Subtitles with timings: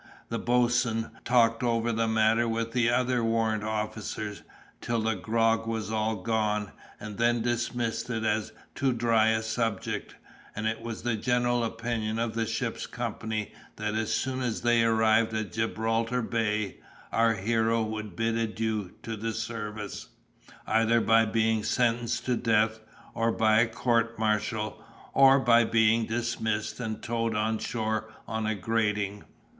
[0.29, 4.41] The boatswain talked over the matter with the other warrant officers,
[4.81, 10.15] till the grog was all gone, and then dismissed it as too dry a subject;
[10.55, 14.81] and it was the general opinion of the ship's company that as soon as they
[14.83, 16.77] arrived at Gibraltar Bay,
[17.11, 20.07] our hero would bid adieu to the service,
[20.65, 22.79] either by being sentenced to death
[23.15, 24.83] by a court martial,
[25.13, 29.25] or by being dismissed, and towed on shore on a grating.